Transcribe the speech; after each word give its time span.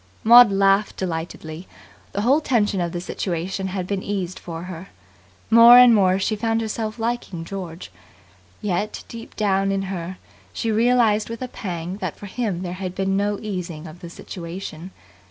Maud 0.23 0.51
laughed 0.51 0.97
delightedly. 0.97 1.67
The 2.13 2.21
whole 2.21 2.41
tension 2.41 2.81
of 2.81 2.91
the 2.91 2.99
situation 2.99 3.67
had 3.67 3.85
been 3.85 4.01
eased 4.01 4.39
for 4.39 4.63
her. 4.63 4.87
More 5.51 5.77
and 5.77 5.93
more 5.93 6.17
she 6.17 6.35
found 6.35 6.59
herself 6.59 6.97
liking 6.97 7.45
George. 7.45 7.91
Yet, 8.63 9.03
deep 9.07 9.35
down 9.35 9.71
in 9.71 9.83
her, 9.93 10.17
she 10.53 10.71
realized 10.71 11.29
with 11.29 11.43
a 11.43 11.47
pang 11.47 11.97
that 11.97 12.15
for 12.17 12.25
him 12.25 12.63
there 12.63 12.73
had 12.73 12.95
been 12.95 13.15
no 13.15 13.37
easing 13.41 13.85
of 13.85 13.99
the 13.99 14.09
situation. 14.09 14.89